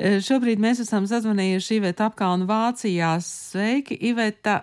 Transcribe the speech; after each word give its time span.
Šobrīd 0.00 0.56
mēs 0.64 0.78
esam 0.80 1.04
sazvanījuši 1.04 1.76
Iveta 1.76 2.06
apkalnu 2.08 2.46
Vācijā. 2.48 3.18
Sveiki, 3.20 3.98
Iveta! 4.08 4.62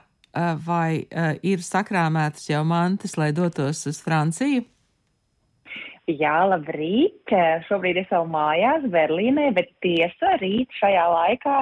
Vai 0.66 1.06
ir 1.46 1.62
sakrāmētas 1.66 2.50
jau 2.50 2.64
mantas, 2.66 3.14
lai 3.18 3.30
dotos 3.38 3.84
uz 3.90 4.00
Franciju? 4.02 4.64
Jā, 6.08 6.40
labrīt! 6.48 7.34
Šobrīd 7.68 8.00
es 8.02 8.10
vēl 8.10 8.26
mājās 8.32 8.86
Berlīnē, 8.94 9.50
bet 9.54 9.70
tiesa 9.84 10.38
rīt 10.42 10.74
šajā 10.80 11.06
laikā 11.12 11.56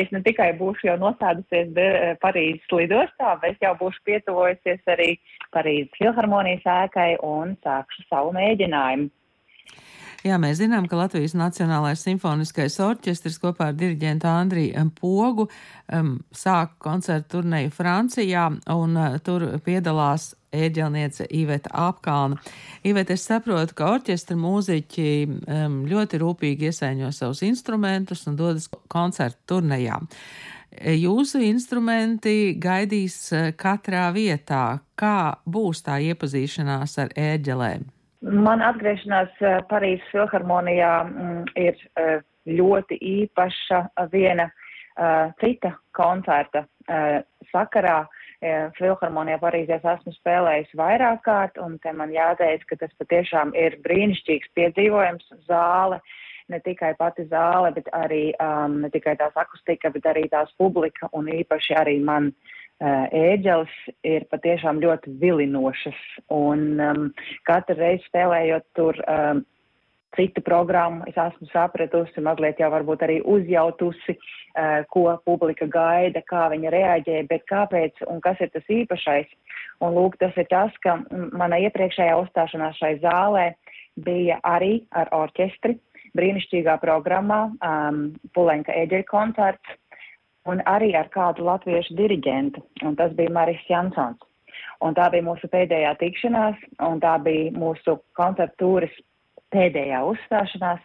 es 0.00 0.12
ne 0.12 0.20
tikai 0.26 0.50
būšu 0.58 0.90
jau 0.90 0.98
nostādusies 1.00 1.72
Parīzes 2.20 2.68
lidostā, 2.74 3.36
bet 3.44 3.62
jau 3.64 3.72
būšu 3.80 4.04
pietuvojusies 4.10 4.92
arī 4.92 5.14
Parīzes 5.56 5.96
filharmonijas 6.00 6.68
ēkai 6.68 7.14
un 7.24 7.56
sākšu 7.64 8.08
savu 8.10 8.36
mēģinājumu. 8.36 9.08
Jā, 10.22 10.36
mēs 10.38 10.60
zinām, 10.60 10.84
ka 10.86 10.94
Latvijas 11.00 11.32
Nacionālais 11.34 12.04
simfoniskais 12.04 12.76
orķestris 12.84 13.40
kopā 13.42 13.72
ar 13.72 13.74
diriģentu 13.74 14.28
Andriju 14.30 14.84
Pogu 14.94 15.48
um, 15.48 16.12
sāk 16.30 16.76
koncertu 16.82 17.40
turneju 17.40 17.72
Francijā, 17.74 18.44
un 18.70 18.94
uh, 18.94 19.16
tur 19.26 19.48
piedalās 19.66 20.28
ēģelniece 20.54 21.26
Iveta 21.34 21.72
Apkalna. 21.88 22.38
Iveta, 22.86 23.16
es 23.16 23.24
saprotu, 23.26 23.74
ka 23.74 23.88
orķestra 23.96 24.36
mūziķi 24.38 25.08
um, 25.26 25.80
ļoti 25.90 26.20
rūpīgi 26.22 26.68
iesaiņo 26.70 27.10
savus 27.16 27.42
instrumentus 27.48 28.22
un 28.30 28.36
dodas 28.38 28.68
koncertu 28.92 29.56
turnejā. 29.56 29.96
Jūsu 31.02 31.42
instrumenti 31.48 32.54
gaidīs 32.62 33.18
uh, 33.34 33.50
katrā 33.58 34.06
vietā. 34.14 34.78
Kā 34.94 35.34
būs 35.50 35.82
tā 35.82 35.98
iepazīšanās 36.12 36.96
ar 37.02 37.10
ēģelēm? 37.18 37.90
Man 38.22 38.62
atgriešanās 38.62 39.40
eh, 39.42 39.58
Parīzes 39.70 40.06
filharmonijā 40.12 40.90
mm, 41.04 41.46
ir 41.58 41.78
eh, 41.98 42.20
ļoti 42.46 42.98
īpaša 43.02 43.80
viena 44.12 44.46
eh, 44.46 45.32
cita 45.42 45.76
koncerta 45.96 46.66
sakarā. 47.52 48.02
Filharmonijā 48.74 49.36
Parīzē 49.38 49.76
esmu 49.78 50.10
spēlējis 50.16 50.72
vairāk 50.74 51.20
kārt, 51.22 51.60
un 51.62 51.76
te 51.78 51.92
man 51.94 52.10
jāteic, 52.10 52.64
ka 52.66 52.74
tas 52.80 52.90
patiešām 52.98 53.52
ir 53.54 53.76
brīnišķīgs 53.84 54.50
piedzīvojums 54.58 55.28
zāle. 55.46 56.00
Ne 56.50 56.58
tikai 56.64 56.90
pati 56.98 57.28
zāle, 57.30 57.70
bet 57.76 57.86
arī 57.94 58.32
um, 58.42 58.80
ne 58.82 58.90
tikai 58.90 59.14
tās 59.20 59.38
akustika, 59.38 59.92
bet 59.94 60.08
arī 60.10 60.24
tās 60.32 60.50
publika 60.58 61.06
un 61.14 61.30
īpaši 61.30 61.78
arī 61.78 61.94
man 62.02 62.32
uh, 62.32 62.61
ēģeles 62.82 63.72
ir 64.06 64.26
patiešām 64.30 64.80
ļoti 64.82 65.14
vilinošas, 65.20 65.98
un 66.34 66.80
um, 66.82 67.08
katru 67.46 67.76
reizi 67.78 68.04
spēlējot 68.08 68.64
tur 68.76 68.98
um, 69.06 69.42
citu 70.16 70.42
programmu, 70.44 71.06
es 71.08 71.16
esmu 71.16 71.48
sapratusi, 71.52 72.24
mazliet 72.24 72.60
jau 72.60 72.70
varbūt 72.72 73.04
arī 73.06 73.20
uzjautusi, 73.22 74.16
uh, 74.16 74.82
ko 74.92 75.06
publika 75.24 75.68
gaida, 75.70 76.24
kā 76.28 76.48
viņa 76.52 76.72
reaģē, 76.74 77.22
bet 77.30 77.46
kāpēc 77.50 78.02
un 78.10 78.20
kas 78.24 78.40
ir 78.42 78.52
tas 78.52 78.66
īpašais. 78.68 79.30
Un 79.82 79.94
lūk, 79.96 80.18
tas 80.20 80.34
ir 80.38 80.48
tas, 80.50 80.74
ka 80.82 80.98
mana 81.10 81.58
iepriekšējā 81.62 82.18
uzstāšanās 82.18 82.78
šai 82.82 82.96
zālē 83.02 83.52
bija 84.02 84.38
arī 84.46 84.82
ar 84.96 85.10
orķestri, 85.14 85.78
brīnišķīgā 86.18 86.76
programmā, 86.82 87.44
um, 87.64 88.04
Pulenka 88.36 88.74
eģeļa 88.84 89.08
koncerts, 89.08 89.78
un 90.50 90.62
arī 90.66 90.92
ar 90.98 91.08
kādu 91.14 91.46
latviešu 91.46 91.96
diriģentu, 91.98 92.62
un 92.86 92.96
tas 92.98 93.14
bija 93.18 93.32
Maris 93.34 93.62
Jansons. 93.68 94.20
Un 94.82 94.96
tā 94.98 95.06
bija 95.12 95.24
mūsu 95.24 95.46
pēdējā 95.50 95.94
tikšanās, 96.00 96.58
un 96.82 97.00
tā 97.02 97.14
bija 97.22 97.52
mūsu 97.54 98.00
koncertūras 98.18 98.94
pēdējā 99.54 100.00
uzstāšanās, 100.08 100.82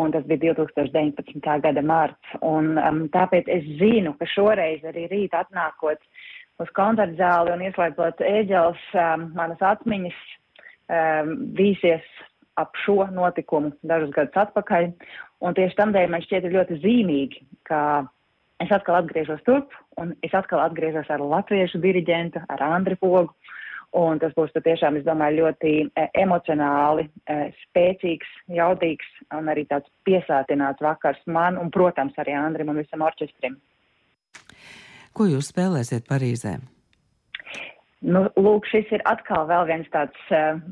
un 0.00 0.14
tas 0.14 0.26
bija 0.26 0.54
2019. 0.58 1.62
gada 1.62 1.82
marts. 1.82 2.34
Un 2.42 2.74
um, 2.80 3.04
tāpēc 3.14 3.48
es 3.52 3.66
zinu, 3.80 4.16
ka 4.18 4.28
šoreiz 4.34 4.84
arī 4.88 5.06
rīt 5.12 5.36
atnākot 5.36 6.02
uz 6.60 6.74
koncertu 6.76 7.20
zāli 7.20 7.54
un 7.54 7.64
ieslēdzot 7.68 8.24
ēģels, 8.26 8.82
um, 8.98 9.30
manas 9.38 9.62
atmiņas 9.72 10.20
um, 10.90 11.34
vīsies 11.58 12.06
ap 12.60 12.74
šo 12.82 13.04
notikumu 13.14 13.72
dažus 13.86 14.10
gadus 14.16 14.42
atpakaļ. 14.42 14.90
Un 15.40 15.54
tieši 15.56 15.78
tam 15.78 15.94
dēļ 15.94 16.10
man 16.12 16.24
šķiet 16.26 16.50
ļoti 16.52 16.80
zīmīgi, 16.82 17.44
ka 17.68 17.82
es 18.60 18.72
atkal 18.74 19.00
atgriežos 19.00 19.40
turp, 19.46 19.72
un 20.00 20.12
es 20.26 20.34
atkal 20.36 20.62
atgriežos 20.64 21.08
ar 21.12 21.22
latviešu 21.24 21.80
diriģentu, 21.82 22.44
ar 22.48 22.66
Andri 22.70 22.98
Pogu. 23.00 23.32
Un 23.98 24.20
tas 24.22 24.30
būs 24.36 24.52
patiešām, 24.54 25.00
es 25.00 25.02
domāju, 25.02 25.40
ļoti 25.40 25.70
e, 25.82 26.02
emocionāli, 26.22 27.08
e, 27.26 27.38
spēcīgs, 27.64 28.28
jaudīgs 28.54 29.08
un 29.34 29.50
arī 29.50 29.64
tāds 29.66 29.90
piesātināts 30.06 30.84
vakars 30.84 31.18
man 31.26 31.58
un, 31.58 31.72
protams, 31.74 32.14
arī 32.22 32.36
Andrim 32.38 32.70
un 32.70 32.78
visam 32.78 33.02
orķestrim. 33.02 33.56
Ko 35.10 35.26
jūs 35.26 35.50
spēlēsiet 35.50 36.06
Parīzē? 36.06 36.60
Nu, 38.06 38.28
lūk, 38.38 38.70
šis 38.70 38.94
ir 38.94 39.02
atkal 39.10 39.48
vēl 39.50 39.66
viens 39.72 39.90
tāds 39.90 40.30
uh, 40.30 40.62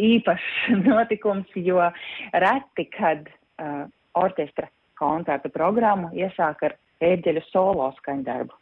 īpašs 0.00 0.50
notikums, 0.88 1.52
jo 1.60 1.84
reti, 2.32 2.88
kad 2.96 3.28
uh, 3.28 3.84
orķestra 4.16 4.72
koncerta 5.00 5.52
programmu 5.52 6.08
iesāk 6.16 6.64
ar 6.70 6.80
ērģeļu 7.04 7.44
solo 7.50 7.90
skaņdarbu. 8.00 8.56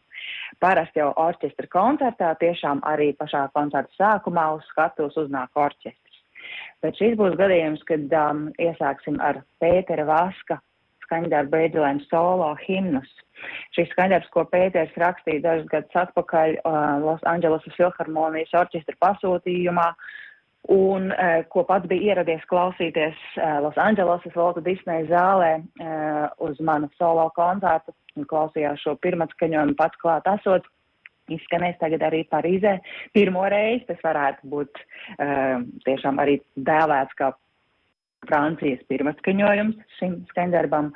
Parasti 0.63 1.03
jau 1.03 1.11
orķestra 1.21 1.69
koncertā 1.73 2.33
tiešām 2.41 2.81
arī 2.89 3.13
pašā 3.19 3.47
koncerta 3.55 3.95
sākumā 3.99 4.49
uz 4.57 4.65
skatuves 4.73 5.19
uznāk 5.21 5.55
orķestris. 5.55 6.23
Bet 6.83 6.99
šis 6.99 7.17
būs 7.19 7.37
gadījums, 7.39 7.83
kad 7.89 8.13
um, 8.15 8.49
iesāksim 8.63 9.19
ar 9.25 9.43
Pētera 9.63 10.07
Vaska 10.09 10.61
skaņdarbu 11.09 11.57
ērģelēm 11.63 12.01
solo 12.07 12.53
himnus. 12.67 13.11
Šis 13.77 13.91
skaņdarbs, 13.95 14.31
ko 14.35 14.45
Pēters 14.53 14.95
rakstīja 15.01 15.45
dažus 15.47 15.69
gadus 15.73 16.01
atpakaļ 16.05 16.57
uh, 16.59 16.79
Los 17.05 17.25
Angelesas 17.29 17.77
filharmonijas 17.77 18.55
orķestra 18.61 18.97
pasūtījumā, 19.05 19.89
un 20.75 21.13
uh, 21.15 21.39
ko 21.53 21.65
pats 21.69 21.89
bija 21.91 22.13
ieradies 22.13 22.45
klausīties 22.51 23.17
uh, 23.39 23.59
Los 23.65 23.79
Andželosas 23.81 24.37
Volta 24.37 24.65
Disneja 24.65 25.09
zālē 25.13 25.53
uh, 25.59 26.29
uz 26.45 26.61
manu 26.61 26.91
solo 27.01 27.29
koncertu 27.37 27.95
un 28.19 28.29
klausījās 28.31 28.83
šo 28.85 28.97
pirmatskaņojumu 29.05 29.79
pats 29.79 30.01
klāt 30.03 30.29
esot. 30.37 30.67
Izskanēs 31.29 31.77
tagad 31.77 32.01
arī 32.07 32.23
Parīzē. 32.33 32.79
Pirmo 33.13 33.43
reizi 33.53 33.85
tas 33.91 33.99
varētu 34.01 34.49
būt 34.49 34.79
uh, 34.81 35.61
tiešām 35.85 36.23
arī 36.23 36.39
dēvēts 36.57 37.19
kā 37.19 37.35
Francijas 38.27 38.81
pirmatskaņojums 38.91 39.99
šim 39.99 40.17
skaņdarbam. 40.33 40.91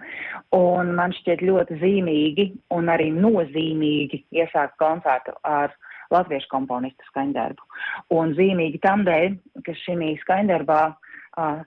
Un 0.56 0.92
man 0.98 1.14
šķiet 1.20 1.44
ļoti 1.46 1.78
zīmīgi 1.82 2.48
un 2.74 2.90
arī 2.92 3.10
nozīmīgi 3.14 4.24
iesākt 4.40 4.78
koncertu 4.82 5.36
ar 5.46 5.74
latviešu 6.12 6.50
komponistu 6.52 7.06
skaņdarbu. 7.08 7.64
Un 8.16 8.34
zīmīgi 8.36 8.82
tam 8.84 9.06
dēļ, 9.06 9.38
ka 9.66 9.76
šī 9.84 10.12
skaņdarbā, 10.24 10.80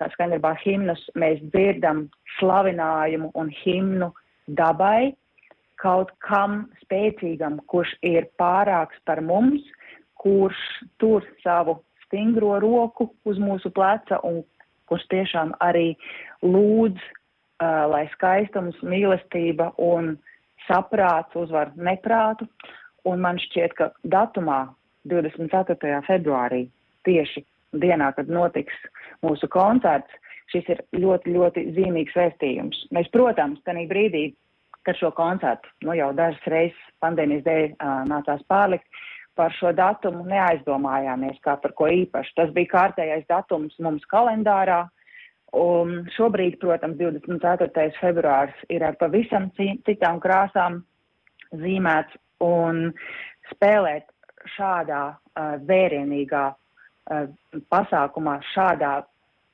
tā 0.02 0.10
skaņdarbā 0.14 0.54
himnus 0.62 1.02
mēs 1.18 1.42
dzirdam 1.54 2.06
slavinājumu 2.38 3.32
un 3.34 3.50
himnu 3.64 4.12
dabai, 4.60 5.16
kaut 5.86 6.12
kam 6.26 6.66
spēcīgam, 6.84 7.60
kurš 7.70 7.94
ir 8.06 8.30
pārāks 8.42 8.98
par 9.06 9.22
mums, 9.22 9.66
kurš 10.22 10.58
tur 11.02 11.26
savu 11.44 11.78
stingro 12.06 12.58
roku 12.64 13.12
uz 13.30 13.38
mūsu 13.42 13.70
pleca 13.74 14.20
un 14.26 14.42
kurš 14.90 15.06
tiešām 15.14 15.54
arī 15.66 15.94
lūdz, 16.46 16.98
uh, 16.98 17.86
lai 17.92 18.06
skaistums, 18.14 18.78
mīlestība 18.86 19.72
un 19.82 20.16
saprāts 20.66 21.38
uzvar 21.38 21.74
neprātu. 21.78 22.48
Un 23.06 23.22
man 23.22 23.38
šķiet, 23.42 23.76
ka 23.78 23.92
datumā 24.10 24.66
24. 25.10 26.02
februārī 26.08 26.66
tieši 27.06 27.44
dienā, 27.78 28.10
kad 28.18 28.32
notiks 28.32 28.74
mūsu 29.26 29.50
koncerts, 29.54 30.10
šis 30.54 30.70
ir 30.74 30.82
ļoti, 30.98 31.34
ļoti 31.36 31.66
zīmīgs 31.78 32.18
vēstījums. 32.18 32.82
Mēs, 32.96 33.10
protams, 33.14 33.62
tajā 33.66 33.86
brīdī, 33.90 34.32
kad 34.86 34.98
šo 35.00 35.12
koncertu 35.18 35.70
nu, 35.86 35.96
jau 35.98 36.12
dažas 36.16 36.50
reizes 36.52 36.96
pandēmijas 37.04 37.46
dēļ 37.46 37.68
uh, 37.74 38.02
nācās 38.10 38.44
pārlikt, 38.52 38.86
par 39.36 39.54
šo 39.58 39.74
datumu 39.76 40.24
neaizdomājāmies 40.30 41.40
kā 41.44 41.58
par 41.62 41.74
ko 41.76 41.90
īpašu. 41.92 42.36
Tas 42.38 42.52
bija 42.56 42.72
kārtējais 42.72 43.26
datums 43.30 43.76
mums 43.84 44.06
kalendārā. 44.12 44.86
Un 45.56 46.02
šobrīd, 46.16 46.58
protams, 46.60 46.98
24. 47.00 47.86
februārs 48.02 48.64
ir 48.72 48.84
ar 48.84 48.98
pavisam 49.00 49.48
citām 49.56 50.20
krāsām 50.24 50.82
zīmēts, 51.56 52.18
un 52.44 52.90
spēlēt 53.52 54.10
šādā 54.56 55.04
uh, 55.16 55.56
vērienīgā 55.68 56.46
uh, 56.52 57.28
pasākumā, 57.72 58.40
šādā 58.54 58.98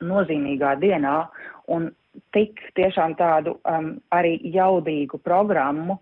nozīmīgā 0.02 0.76
dienā 0.82 1.18
un 1.76 1.92
tik 2.36 2.60
tiešām 2.78 3.16
tādu 3.20 3.58
um, 3.68 3.94
arī 4.16 4.38
jaudīgu 4.54 5.20
programmu, 5.24 6.00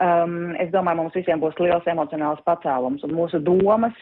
um, 0.00 0.54
es 0.60 0.72
domāju, 0.74 1.02
mums 1.02 1.18
visiem 1.18 1.42
būs 1.42 1.58
liels 1.60 1.88
emocionāls 1.88 2.42
pacēlums 2.46 3.04
un 3.06 3.14
mūsu 3.16 3.42
domas 3.42 3.96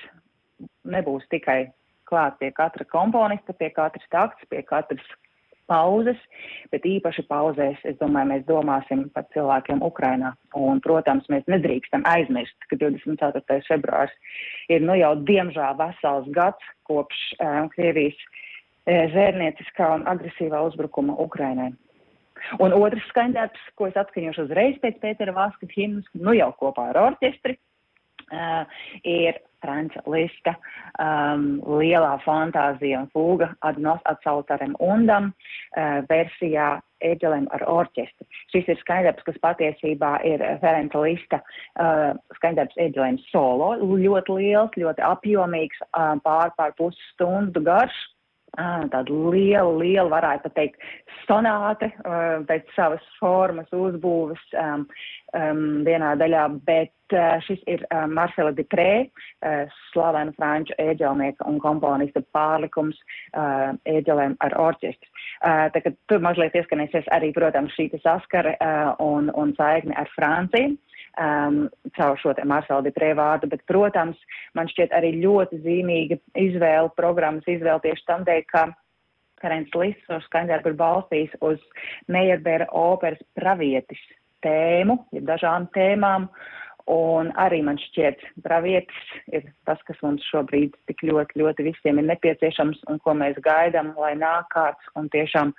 nebūs 0.85 1.27
tikai 1.31 1.65
klāt 2.11 2.39
pie 2.41 2.51
katra 2.55 2.85
komponista, 2.91 3.55
pie 3.55 3.71
katras 3.75 4.07
takts, 4.11 4.47
pie 4.51 4.63
katras 4.67 5.05
pauzes, 5.71 6.19
bet 6.73 6.87
īpaši 6.89 7.25
pauzēs, 7.31 7.79
es 7.87 7.99
domāju, 8.01 8.33
mēs 8.33 8.47
domāsim 8.49 9.05
par 9.15 9.29
cilvēkiem 9.35 9.85
Ukrainā. 9.87 10.33
Un, 10.59 10.83
protams, 10.83 11.29
mēs 11.31 11.47
nedrīkstam 11.51 12.03
aizmirst, 12.11 12.57
ka 12.71 12.79
24. 12.81 13.61
februārs 13.69 14.15
ir 14.73 14.83
nu 14.83 14.99
jau 14.99 15.15
diemžēl 15.29 15.79
vesels 15.79 16.27
gads 16.35 16.73
kopš 16.91 17.23
um, 17.39 17.71
Krievijas 17.75 18.19
zērnieciskā 19.15 19.93
un 19.99 20.07
agresīvā 20.11 20.63
uzbrukuma 20.71 21.17
Ukrainai. 21.23 21.71
Un 22.63 22.73
otrs 22.73 23.05
skaņdarbs, 23.13 23.61
ko 23.77 23.91
es 23.91 23.99
atskaņošu 24.01 24.47
uzreiz 24.49 24.79
pēc 24.83 25.01
Pētera 25.03 25.35
Vāska 25.37 25.69
himnas, 25.75 26.09
nu 26.17 26.35
jau 26.37 26.49
kopā 26.61 26.89
ar 26.93 27.01
orķestri, 27.11 27.59
uh, 28.33 28.65
ir 29.05 29.41
Franča 29.61 30.01
Lista 30.09 30.55
um, 30.97 31.59
lielā 31.81 32.15
fantāzija 32.25 33.03
un 33.03 33.11
fūga 33.13 33.51
adnos 33.67 34.01
atsautarem 34.09 34.73
undam 34.81 35.33
uh, 35.33 36.01
versijā 36.09 36.79
Eģelem 37.01 37.47
ar 37.57 37.63
orķestri. 37.65 38.27
Šis 38.53 38.67
ir 38.69 38.81
skaņdarbs, 38.83 39.25
kas 39.25 39.39
patiesībā 39.41 40.19
ir 40.29 40.43
Ferenca 40.61 41.01
Lista 41.01 41.41
uh, 41.41 42.17
skaņdarbs 42.37 42.81
Eģelem 42.89 43.21
solo, 43.31 43.73
ļoti 43.81 44.37
liels, 44.37 44.81
ļoti 44.81 45.05
apjomīgs, 45.09 45.85
uh, 45.91 46.17
pār 46.25 46.53
pār 46.57 46.77
pusstundu 46.81 47.65
garš. 47.65 47.97
Ah, 47.97 48.20
tāda 48.59 49.05
liela, 49.11 49.71
liela, 49.79 50.09
varētu 50.11 50.51
teikt, 50.57 50.81
sonāte 51.27 51.91
pēc 52.49 52.73
savas 52.77 53.05
formas, 53.19 53.69
uzbūves 53.73 54.43
um, 54.59 54.87
um, 55.37 55.63
vienā 55.87 56.15
daļā, 56.19 56.47
bet 56.67 57.15
uh, 57.15 57.39
šis 57.47 57.63
ir 57.71 57.85
uh, 57.89 58.07
Marcela 58.11 58.53
Diprē, 58.57 59.07
uh, 59.07 59.71
slavena 59.93 60.35
franču 60.37 60.75
ēģelnieka 60.83 61.47
un 61.49 61.61
komponista 61.63 62.23
pārlikums 62.35 62.99
uh, 62.99 63.73
ēģelēm 63.89 64.37
ar 64.41 64.57
orķestri. 64.59 65.11
Uh, 65.41 65.69
tā, 65.75 65.95
tur 66.11 66.23
mazliet 66.25 66.57
ieskanēsies 66.59 67.09
arī, 67.15 67.33
protams, 67.37 67.75
šī 67.79 67.91
saskare 68.03 68.57
uh, 68.59 68.95
un, 69.05 69.31
un 69.39 69.55
saikne 69.59 69.97
ar 69.99 70.11
Franciju 70.17 70.77
um, 71.19 71.65
caur 71.97 72.21
šo 72.21 72.35
te 72.37 72.45
Marcela 72.49 72.85
Diprē 72.85 73.13
vārdu, 73.19 73.51
bet, 73.51 73.65
protams, 73.71 74.19
man 74.59 74.71
šķiet 74.71 74.95
arī 74.97 75.15
ļoti 75.23 75.63
zīmīga 75.65 76.21
izvēle, 76.39 76.93
programmas 76.99 77.49
izvēle 77.51 77.81
tieši 77.87 78.07
tam 78.09 78.25
dēļ, 78.29 78.47
ka 78.53 78.69
Karens 79.41 79.75
Liss 79.75 80.13
uz 80.13 80.25
skaņdarbu 80.29 80.73
ir 80.73 80.79
balstījis 80.81 81.37
uz 81.47 81.61
Meierbēra 82.13 82.69
operas 82.77 83.21
pravietis 83.39 84.01
tēmu, 84.45 84.99
ir 85.17 85.25
dažām 85.29 85.69
tēmām, 85.77 86.29
un 86.91 87.31
arī 87.39 87.61
man 87.65 87.79
šķiet 87.81 88.23
pravietis 88.45 89.15
ir 89.33 89.47
tas, 89.69 89.81
kas 89.89 90.01
mums 90.05 90.25
šobrīd 90.33 90.75
tik 90.91 91.05
ļoti, 91.07 91.41
ļoti 91.41 91.69
visiem 91.71 92.01
ir 92.01 92.09
nepieciešams 92.11 92.85
un 92.91 93.01
ko 93.05 93.15
mēs 93.17 93.39
gaidam, 93.45 93.95
lai 94.01 94.15
nāk 94.19 94.51
kāds 94.55 94.93
un 94.99 95.09
tiešām 95.13 95.55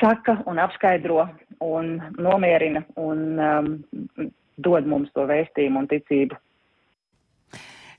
saka 0.00 0.38
un 0.50 0.58
apskaidro 0.58 1.26
un 1.64 1.96
nomierina 2.18 2.84
un 3.00 3.38
um, 3.38 3.68
dod 4.64 4.88
mums 4.88 5.12
to 5.14 5.28
vēstījumu 5.30 5.84
un 5.84 5.90
ticību. 5.92 6.40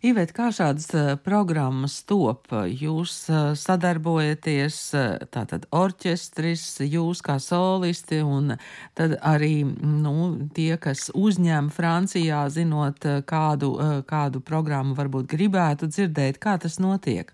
Ivet, 0.05 0.35
kā 0.35 0.51
šādas 0.53 0.89
uh, 0.93 1.05
programmas 1.23 1.95
top? 2.05 2.51
Jūs 2.51 3.13
uh, 3.31 3.53
sadarbojaties, 3.57 4.77
uh, 4.93 5.23
tātad 5.33 5.65
orķestris, 5.73 6.65
jūs 6.83 7.23
kā 7.25 7.39
solisti, 7.41 8.19
un 8.21 8.53
tad 8.93 9.15
arī 9.25 9.63
nu, 9.65 10.27
tie, 10.53 10.75
kas 10.81 11.07
uzņem 11.15 11.71
Francijā, 11.73 12.43
zinot, 12.53 13.07
kādu, 13.25 13.71
kādu 14.05 14.43
programmu 14.45 14.93
varbūt 14.99 15.31
gribētu 15.31 15.89
dzirdēt, 15.89 16.37
kā 16.43 16.59
tas 16.61 16.77
notiek? 16.83 17.33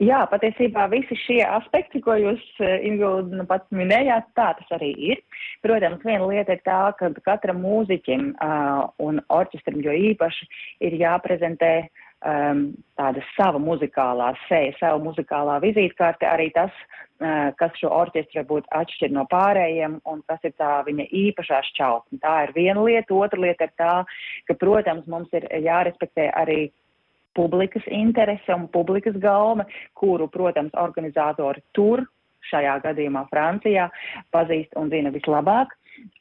Jā, 0.00 0.22
patiesībā 0.32 0.86
visi 0.88 1.16
šie 1.26 1.42
aspekti, 1.44 2.00
ko 2.00 2.14
jūs, 2.16 2.40
eh, 2.64 2.86
Ingūda, 2.88 3.36
nu 3.36 3.44
pats 3.44 3.68
minējāt, 3.68 4.30
tā 4.32 4.54
tas 4.56 4.70
arī 4.78 4.94
ir. 4.96 5.18
Protams, 5.60 6.00
viena 6.00 6.24
lieta 6.24 6.56
ir 6.56 6.62
tā, 6.64 6.78
ka 6.96 7.10
katram 7.20 7.60
mūziķim 7.60 8.30
uh, 8.32 8.88
un 8.96 9.20
orķestram 9.28 9.82
jo 9.84 9.92
īpaši 9.92 10.48
ir 10.88 10.96
jāprezentē 11.02 11.74
um, 12.24 12.72
tāda 12.96 13.20
sava 13.34 13.60
muzikālā 13.60 14.32
seja, 14.48 14.72
sava 14.80 15.04
muzikālā 15.04 15.60
vizītkarte, 15.60 16.24
arī 16.24 16.48
tas, 16.56 16.72
uh, 17.20 17.52
kas 17.60 17.76
šo 17.76 17.92
orķestru 18.00 18.40
varbūt 18.40 18.72
atšķir 18.72 19.12
no 19.12 19.28
pārējiem 19.28 20.00
un 20.08 20.24
kas 20.24 20.48
ir 20.48 20.56
tā 20.56 20.78
viņa 20.88 21.10
īpašā 21.12 21.60
šķautne. 21.74 22.24
Tā 22.24 22.38
ir 22.46 22.56
viena 22.56 22.88
lieta, 22.88 23.12
otra 23.12 23.44
lieta 23.44 23.68
ir 23.68 23.76
tā, 23.76 23.94
ka, 24.48 24.56
protams, 24.64 25.04
mums 25.12 25.28
ir 25.36 25.44
jārespektē 25.60 26.32
arī 26.40 26.70
publikas 27.36 27.86
interese 27.86 28.54
un 28.54 28.68
publikas 28.72 29.18
galma, 29.22 29.66
kuru, 29.98 30.28
protams, 30.28 30.74
organizatori 30.78 31.62
tur, 31.76 32.04
šajā 32.50 32.78
gadījumā 32.86 33.26
Francijā, 33.30 33.90
pazīst 34.34 34.76
un 34.80 34.90
zina 34.92 35.12
vislabāk. 35.14 35.76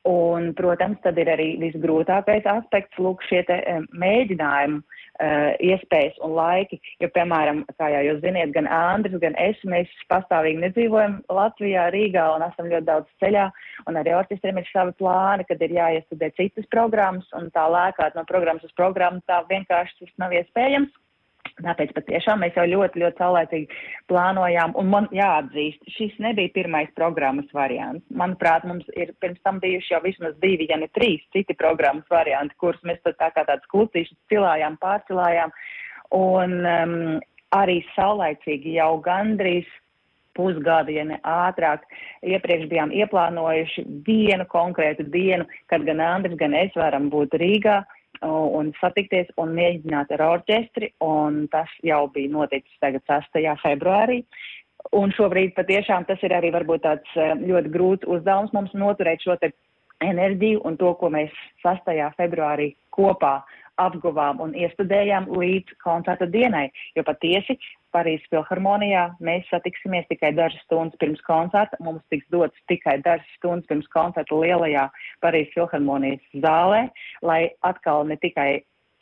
Un, 0.10 0.50
protams, 0.58 1.00
tad 1.06 1.18
ir 1.22 1.30
arī 1.32 1.54
visgrūtākais 1.62 2.48
aspekts, 2.52 3.00
lūk, 3.00 3.24
šie 3.30 3.46
te 3.48 3.60
mēģinājumi, 3.96 4.82
uh, 5.20 5.52
iespējas 5.64 6.20
un 6.26 6.36
laiki, 6.38 6.80
jo, 7.04 7.10
piemēram, 7.16 7.64
kā 7.80 7.90
jau 7.94 8.04
jūs 8.08 8.22
ziniet, 8.24 8.54
gan 8.56 8.70
Andris, 8.74 9.20
gan 9.22 9.36
es, 9.42 9.60
mēs 9.68 9.92
pastāvīgi 10.12 10.64
nedzīvojam 10.64 11.20
Latvijā, 11.40 11.90
Rīgā 11.96 12.26
un 12.36 12.46
esam 12.48 12.72
ļoti 12.72 12.90
daudz 12.90 13.12
ceļā, 13.24 13.50
un 13.90 14.00
arī 14.00 14.16
orķestriem 14.18 14.62
ir 14.62 14.72
savi 14.72 14.96
plāni, 15.02 15.48
kad 15.50 15.62
ir 15.66 15.76
jāiestudē 15.76 16.32
citas 16.40 16.70
programmas, 16.74 17.28
un 17.38 17.52
tā 17.56 17.68
lēkāt 17.72 18.18
no 18.18 18.26
programmas 18.30 18.66
uz 18.68 18.76
programmu 18.80 19.24
tā 19.30 19.44
vienkārši 19.52 20.04
tas 20.04 20.18
nav 20.24 20.36
iespējams. 20.40 20.92
Tāpēc 21.64 21.92
patiešām 21.96 22.44
mēs 22.44 22.56
jau 22.58 22.66
ļoti, 22.70 23.02
ļoti 23.04 23.20
saulēcīgi 23.20 23.80
plānojām, 24.12 24.76
un 24.80 24.92
man 24.94 25.10
jāatzīst, 25.16 25.90
šis 25.96 26.16
nebija 26.24 26.54
pirmais 26.56 26.92
programmas 26.96 27.50
variants. 27.56 28.06
Manuprāt, 28.22 28.68
mums 28.70 28.88
ir 28.96 29.12
pirms 29.24 29.42
tam 29.48 29.60
bijuši 29.64 29.94
jau 29.96 30.02
vismaz 30.06 30.38
divi, 30.44 30.70
ja 30.70 30.80
ne 30.80 30.88
trīs 30.96 31.26
citi 31.36 31.58
programmas 31.60 32.08
varianti, 32.12 32.56
kurus 32.62 32.80
mēs 32.88 33.02
tā 33.06 33.32
kā 33.36 33.44
tāds 33.44 33.68
klucīšus 33.74 34.18
cilājām, 34.32 34.80
pārcilājām, 34.84 35.54
un 36.16 36.58
um, 36.64 36.98
arī 37.56 37.82
saulēcīgi 37.96 38.78
jau 38.78 38.96
gandrīz 39.04 39.68
pusgadu, 40.40 40.94
ja 40.96 41.04
ne 41.08 41.20
ātrāk. 41.28 41.84
Iepriekš 42.24 42.70
bijām 42.72 42.94
ieplānojuši 42.96 43.84
vienu 44.08 44.46
konkrētu 44.52 45.06
dienu, 45.12 45.48
kad 45.72 45.84
gan 45.88 46.00
Andris, 46.06 46.38
gan 46.40 46.56
es 46.56 46.76
varam 46.80 47.10
būt 47.12 47.36
Rīgā 47.42 47.82
un 48.26 48.72
satikties 48.80 49.30
un 49.40 49.54
mēģināt 49.56 50.12
ar 50.16 50.26
orķestri, 50.28 50.94
un 51.04 51.46
tas 51.52 51.70
jau 51.86 52.08
bija 52.14 52.32
noticis 52.34 52.82
tagad 52.82 53.06
6. 53.08 53.44
februārī. 53.64 54.24
Un 54.96 55.12
šobrīd 55.12 55.54
patiešām 55.58 56.06
tas 56.08 56.22
ir 56.24 56.34
arī 56.34 56.54
varbūt 56.56 56.86
tāds 56.86 57.16
e, 57.16 57.26
ļoti 57.44 57.72
grūts 57.74 58.08
uzdevums 58.08 58.54
mums 58.56 58.72
noturēt 58.74 59.26
šo 59.26 59.36
te 59.42 59.52
enerģiju 60.04 60.62
un 60.66 60.78
to, 60.80 60.94
ko 61.00 61.10
mēs 61.12 61.34
6. 61.66 61.92
februārī 62.18 62.72
kopā 62.96 63.42
apguvām 63.80 64.40
un 64.44 64.56
iestudējām 64.56 65.30
līdz 65.36 65.76
koncerta 65.84 66.28
dienai, 66.28 66.70
jo 66.96 67.04
patiesi 67.08 67.58
Parīzes 67.96 68.30
filharmonijā 68.30 69.06
mēs 69.26 69.48
satiksimies 69.50 70.08
tikai 70.12 70.32
dažas 70.38 70.62
stundas 70.68 71.00
pirms 71.02 71.22
koncerta, 71.26 71.80
mums 71.84 72.04
tiks 72.14 72.28
dots 72.34 72.66
tikai 72.72 73.00
dažas 73.06 73.28
stundas 73.38 73.70
pirms 73.72 73.90
koncerta 73.94 74.42
lielajā 74.42 74.88
Parīzes 75.26 75.54
filharmonijas 75.56 76.42
zālē, 76.46 76.88
lai 77.26 77.42
atkal 77.66 78.06
ne 78.10 78.20
tikai 78.22 78.50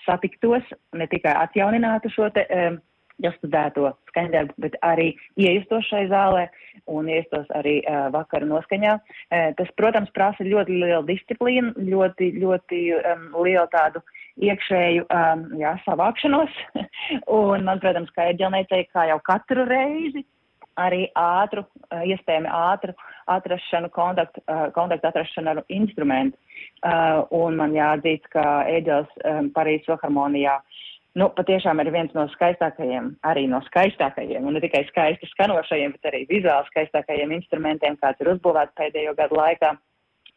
satiktos, 0.08 0.64
ne 0.96 1.08
tikai 1.12 1.34
atjauninātu 1.44 2.12
šo 2.14 2.30
te 2.36 2.46
um, 2.54 2.78
iestudēto 3.24 3.92
skaņdarbu, 4.12 4.54
bet 4.62 4.78
arī 4.86 5.08
iejustos 5.42 5.88
šai 5.90 6.06
zālē 6.12 6.46
un 6.94 7.10
iejustos 7.10 7.50
arī 7.58 7.80
uh, 7.82 8.08
vakara 8.14 8.46
noskaņā. 8.48 8.94
Uh, 8.98 9.50
tas, 9.58 9.72
protams, 9.80 10.12
prasa 10.16 10.46
ļoti 10.46 10.78
lielu 10.84 11.04
disciplīnu, 11.10 11.74
ļoti, 11.90 12.32
ļoti 12.44 12.84
um, 13.00 13.28
lielu 13.42 13.66
tādu 13.74 14.04
iekšēju 14.44 15.06
um, 15.10 15.46
jā, 15.60 15.76
savākšanos. 15.86 16.58
un 17.42 17.68
man, 17.68 17.82
protams, 17.84 18.12
kā 18.16 18.32
ērģelniecei, 18.32 18.88
kā 18.94 19.08
jau 19.12 19.20
katru 19.26 19.66
reizi, 19.70 20.26
arī 20.78 21.08
ātru, 21.18 21.66
uh, 21.66 22.04
iespējami 22.06 22.52
ātru 22.54 22.94
atrašanu, 23.34 23.90
kontaktu, 23.96 24.44
uh, 24.46 24.68
kontaktu 24.76 25.10
atrašanu 25.10 25.56
ar 25.56 25.64
instrumentu. 25.74 26.38
Uh, 26.86 27.24
un 27.34 27.58
man 27.58 27.74
jāatzīst, 27.74 28.30
ka 28.34 28.44
ēģels 28.70 29.10
um, 29.26 29.50
Parīzes 29.56 29.90
filharmonijā 29.90 30.60
nu, 31.18 31.30
patiešām 31.34 31.82
ir 31.82 31.90
viens 31.94 32.14
no 32.14 32.28
skaistākajiem, 32.34 33.10
arī 33.26 33.48
no 33.50 33.60
skaistākajiem, 33.66 34.46
un 34.46 34.58
ne 34.58 34.62
tikai 34.62 34.84
skaisti 34.92 35.30
skanošajiem, 35.32 35.96
bet 35.98 36.10
arī 36.12 36.24
vizuāli 36.30 36.70
skaistākajiem 36.70 37.34
instrumentiem, 37.40 37.98
kāds 38.02 38.22
ir 38.22 38.36
uzbūvēts 38.36 38.78
pēdējo 38.78 39.16
gadu 39.18 39.40
laikā. 39.40 39.74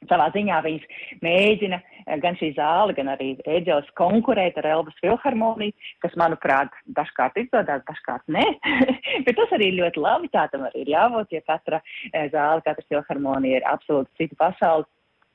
Savā 0.09 0.31
ziņā 0.33 0.61
viņas 0.65 0.85
mēģina 1.25 1.79
eh, 1.81 2.15
gan 2.23 2.39
šī 2.41 2.53
zāle, 2.57 2.95
gan 2.97 3.11
arī 3.13 3.35
Ēģeles 3.45 3.91
konkurēt 4.01 4.57
ar 4.61 4.71
Elbas 4.73 4.97
filharmoniju, 5.03 5.75
kas, 6.01 6.15
manuprāt, 6.21 6.73
dažkārt 6.97 7.37
izdodas, 7.43 7.85
dažkārt 7.89 8.25
nē. 8.33 8.47
Bet 9.27 9.37
tas 9.37 9.53
arī 9.59 9.75
ļoti 9.77 10.01
labi, 10.01 10.33
tā 10.33 10.47
tam 10.53 10.65
arī 10.69 10.87
ir 10.87 10.95
jābūt, 10.95 11.37
ja 11.37 11.45
katra 11.45 11.83
eh, 12.13 12.31
zāle, 12.33 12.65
katra 12.65 12.87
filharmonija 12.89 13.61
ir 13.61 13.69
absolūti 13.69 14.23
cita 14.23 14.41
pasaule. 14.47 14.89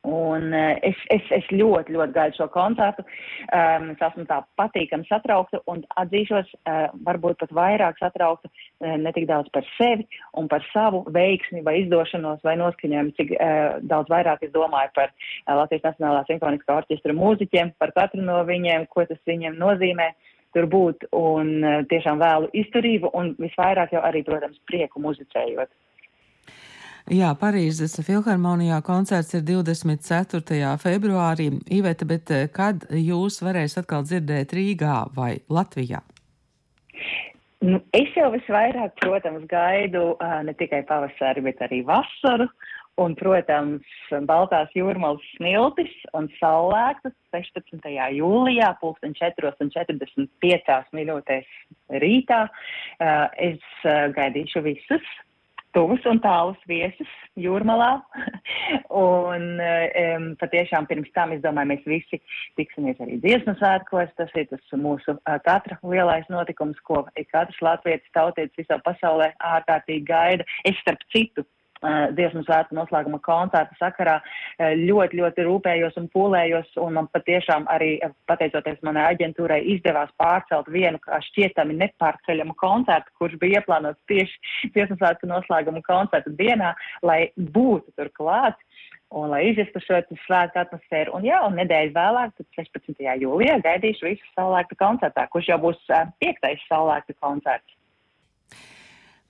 Un 0.05 0.53
uh, 0.53 0.75
es, 0.85 0.97
es, 1.09 1.25
es 1.33 1.47
ļoti, 1.49 1.95
ļoti 1.95 2.13
gaidu 2.13 2.37
šo 2.37 2.47
koncertu. 2.53 3.05
Um, 3.49 3.87
es 3.95 4.03
esmu 4.05 4.27
tā 4.29 4.41
patīkami 4.59 5.07
satraukta 5.09 5.61
un 5.71 5.81
atzīšos, 6.01 6.51
uh, 6.61 6.83
varbūt 7.07 7.39
pat 7.41 7.53
vairāk 7.57 7.97
satraukta 8.01 8.51
uh, 8.51 8.95
ne 9.01 9.13
tik 9.15 9.25
daudz 9.31 9.49
par 9.55 9.65
sevi 9.79 10.05
un 10.37 10.49
par 10.51 10.65
savu 10.69 11.01
veiksmi 11.15 11.63
vai 11.65 11.79
izdošanos 11.81 12.43
vai 12.45 12.53
noskaņojumu, 12.61 13.15
cik 13.17 13.33
uh, 13.33 13.79
daudz 13.81 14.13
vairāk 14.13 14.45
es 14.45 14.53
domāju 14.53 14.93
par 14.97 15.09
uh, 15.09 15.55
Latvijas 15.61 15.87
Nacionālā 15.89 16.21
simfoniskā 16.29 16.77
orķestra 16.83 17.17
mūziķiem, 17.17 17.73
par 17.81 17.95
katru 17.97 18.21
no 18.21 18.43
viņiem, 18.45 18.85
ko 18.93 19.07
tas 19.09 19.21
viņiem 19.25 19.57
nozīmē 19.61 20.11
tur 20.55 20.69
būt 20.71 21.09
un 21.17 21.55
uh, 21.63 21.81
tiešām 21.89 22.21
vēlu 22.21 22.53
izturību 22.61 23.09
un 23.17 23.33
visvairāk 23.41 23.97
jau 23.97 24.05
arī, 24.05 24.21
protams, 24.27 24.61
prieku 24.69 25.01
muzicējot. 25.03 25.73
Jā, 27.05 27.35
Parīzes 27.37 27.99
filharmonijā 28.01 28.79
koncerts 28.81 29.35
ir 29.37 29.43
24. 29.45 30.71
februārī. 30.81 31.51
Iveta, 31.69 32.05
bet 32.09 32.31
eh, 32.33 32.47
kad 32.49 32.87
jūs 32.89 33.43
varēsiet 33.45 33.83
atkal 33.83 34.01
dzirdēt 34.07 34.55
Rīgā 34.57 34.95
vai 35.13 35.35
Latvijā? 35.53 35.99
Nu, 37.61 37.77
es 37.93 38.09
jau 38.17 38.31
visvairāk, 38.33 38.95
protams, 39.03 39.45
gaidu 39.51 40.15
ne 40.47 40.55
tikai 40.57 40.81
pavasari, 40.89 41.43
bet 41.45 41.61
arī 41.61 41.83
vasaru. 41.85 42.49
Un, 42.97 43.13
protams, 43.19 43.85
Baltās 44.25 44.73
jūrmālas 44.73 45.23
smiltis 45.35 45.91
un 46.17 46.29
saulēktas 46.39 47.13
16. 47.35 47.85
jūlijā, 48.15 48.71
pulksten 48.81 49.13
4,45 49.19 50.95
minūtēs 50.95 51.49
rītā. 52.01 52.41
Es 53.51 53.85
gaidīšu 54.15 54.63
visus 54.65 55.13
tuvus 55.75 56.05
un 56.09 56.21
tālus 56.23 56.59
viesus 56.69 57.11
jūrmalā. 57.39 57.91
un 59.05 59.47
um, 59.59 60.27
patiešām 60.41 60.87
pirms 60.89 61.11
tam, 61.15 61.33
es 61.35 61.43
domāju, 61.43 61.73
mēs 61.73 61.89
visi 61.89 62.21
tiksimies 62.59 63.01
arī 63.03 63.19
dziesmu 63.23 63.57
svētkos. 63.59 64.13
Tas 64.19 64.31
ir 64.39 64.47
tas 64.51 64.77
mūsu 64.79 65.17
katra 65.47 65.79
lielais 65.83 66.27
notikums, 66.33 66.79
ko 66.87 67.03
katrs 67.33 67.59
latvietis 67.65 68.15
tautietis 68.15 68.63
visā 68.63 68.79
pasaulē 68.85 69.33
ārkārtīgi 69.55 70.07
gaida. 70.07 70.47
Es 70.67 70.79
starp 70.83 71.03
citu 71.13 71.45
dziesmu 72.15 72.43
svētku 72.45 72.75
noslēguma 72.77 73.19
koncerta 73.25 73.75
sakarā 73.79 74.15
eh, 74.21 74.75
ļoti, 74.79 75.19
ļoti 75.21 75.45
rūpējos 75.47 75.99
un 76.01 76.09
pūlējos, 76.13 76.73
un 76.81 76.97
man 76.99 77.09
patiešām 77.13 77.67
arī, 77.71 77.95
eh, 78.03 78.13
pateicoties 78.29 78.81
manai 78.85 79.07
aģentūrai, 79.13 79.61
izdevās 79.75 80.13
pārcelt 80.21 80.69
vienu 80.71 81.01
šķietami 81.29 81.77
nepārceļamu 81.83 82.55
koncertu, 82.61 83.13
kurš 83.19 83.37
bija 83.41 83.61
ieplānots 83.61 84.01
tieši 84.11 84.71
dziesmu 84.75 84.99
svētku 84.99 85.29
noslēguma 85.31 85.83
koncerta 85.85 86.33
dienā, 86.39 86.73
lai 87.03 87.29
būtu 87.37 87.95
tur 87.95 88.11
klāts 88.17 88.61
un 89.15 89.29
lai 89.31 89.45
izjustu 89.51 89.79
šo 89.83 90.01
svētku 90.25 90.59
atmosfēru. 90.59 91.13
Un 91.15 91.27
jā, 91.27 91.39
un 91.45 91.55
nedēļu 91.59 91.93
vēlāk, 91.95 92.35
16. 92.57 92.99
jūlijā, 93.21 93.59
gaidīšu 93.63 94.09
visu 94.09 94.33
saulēktu 94.33 94.77
koncertā, 94.81 95.27
kurš 95.31 95.53
jau 95.53 95.61
būs 95.69 95.81
piektais 96.19 96.63
saulēktu 96.69 97.15
koncerts. 97.21 97.74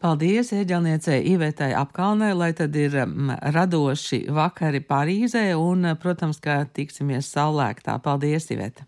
Paldies 0.04 0.52
ieģelniecei 0.52 1.22
Ivetai 1.32 1.72
apkalnē, 1.80 2.34
lai 2.36 2.52
tad 2.58 2.76
ir 2.76 2.98
um, 3.06 3.32
radoši 3.56 4.26
vakari 4.36 4.84
Parīzē 4.84 5.48
un, 5.56 5.88
protams, 6.02 6.42
ka 6.44 6.64
tiksimies 6.76 7.32
saulēktā. 7.32 7.96
Paldies, 8.04 8.52
Iveta! 8.52 8.86